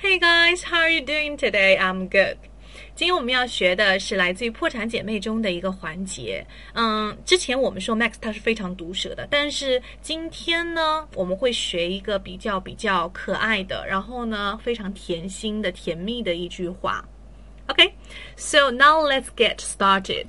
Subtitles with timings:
[0.00, 1.78] Hey guys, how are you doing today?
[1.78, 2.36] I'm good.
[2.94, 6.46] 今天我们要学的是来自于《破产姐妹》中的一个环节。
[6.74, 17.04] 嗯，之前我们说 Max 他是非常毒舌的，但是今天呢，我们会学一个比较比较可爱的，然后呢非常甜心的、甜蜜的一句话。
[17.66, 17.92] Okay,
[18.36, 20.26] so now let's get started.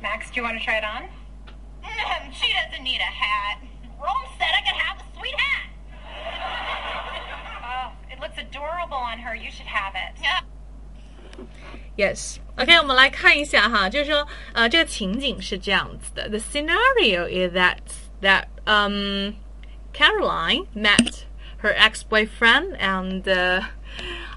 [0.00, 1.08] Max, do you want to try it on?
[2.32, 3.58] she doesn't need a hat.
[4.02, 5.68] Rome said I could have a sweet hat.
[7.62, 9.34] Oh, it looks adorable on her.
[9.34, 10.14] You should have it.
[11.96, 12.38] Yes.
[12.56, 16.28] OK，我们来看一下哈，就是说，呃，这个情景是这样子的。
[16.28, 17.78] The scenario is that
[18.20, 19.36] that um
[19.92, 21.24] Caroline met
[21.62, 23.62] her ex-boyfriend and uh,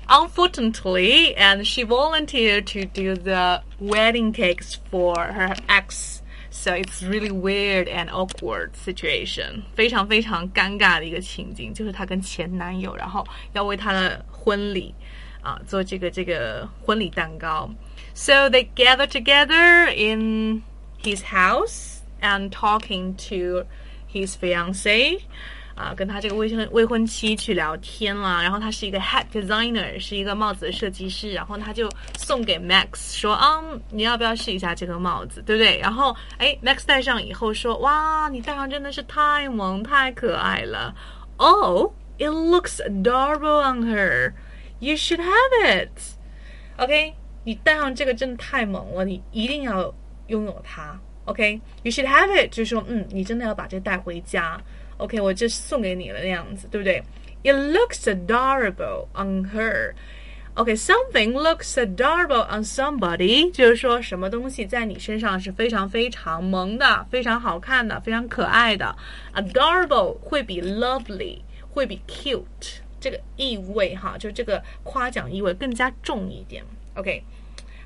[0.08, 6.22] unfortunately, and she volunteered to do the wedding cakes for her ex.
[6.56, 14.94] So it's really weird and awkward situation，非常非常尴尬的一个情景，就是她跟前男友，然后要为她的婚礼
[15.42, 17.70] 啊做这个这个婚礼蛋糕。
[18.14, 20.64] So they gather together in
[21.02, 23.66] his house and talking to
[24.12, 25.22] his fiance.
[25.77, 35.79] 啊，跟他这个未婚未婚妻去聊天啦，然后他是一个 hat designer，是一个帽子的设计师，然后他就送给 Max 说，啊，你要不要试一下这个帽子，对不对？
[35.79, 40.95] 然后，哎，Max 戴上以后说，哇，你戴上真的是太萌太可爱了
[41.37, 44.33] ，Oh, it looks adorable on her.
[44.79, 45.91] You should have it.
[46.79, 49.95] OK，你戴上这个真的太萌了，你一定要
[50.29, 50.99] 拥有它。
[51.26, 54.60] OK，you should have it，就是说，嗯，你真的要把这带回家。
[54.98, 57.02] OK，我就送给你了那样子，对不对？
[57.44, 59.94] It looks adorable on her.
[60.56, 68.94] OK, something looks adorable on somebody，就是说什么东西在你身上是非常非常萌的、非常好看的、非常可爱的。
[69.34, 71.40] Adorable 会比 lovely
[71.72, 76.62] 会比 cute 这个意味哈，就这个夸奖意味更加重一点。
[76.96, 77.24] OK，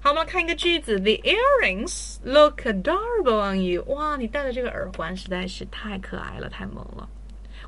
[0.03, 3.85] 好，我们来看一个句子：The earrings look adorable on you。
[3.89, 7.07] 哇，你戴的这个耳环实在是太可爱了，太萌了。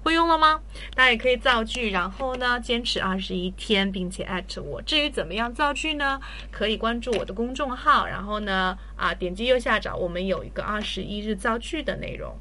[0.03, 0.59] 会用了吗？
[0.95, 4.81] 大家也可以造句，然后呢，坚持二十一天，并且艾特我。
[4.81, 6.19] 至于怎么样造句呢？
[6.51, 12.35] 可以关注我的公众号，然后呢，啊，点击右下角，我们有一个二十一日造句的内容。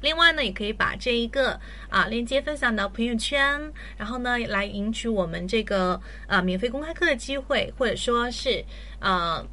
[0.00, 8.64] 另外呢，也可以把这一个啊链接分享到朋友圈，然后呢，来赢取我们这个啊免费公开课的机会，或者说是
[9.00, 9.44] 呃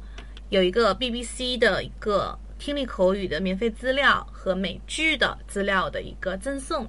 [0.50, 6.88] 有一个 BBC 的一个听力口语的免费资料和美剧的资料的一个赠送。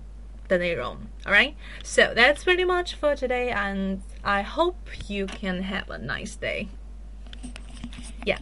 [0.49, 0.95] 的内容.
[1.25, 4.75] All right, so that's pretty much for today, and I hope
[5.09, 6.67] you can have a nice day.
[8.23, 8.39] Yeah.